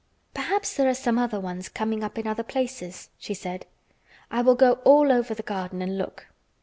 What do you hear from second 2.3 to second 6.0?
places," she said. "I will go all over the garden and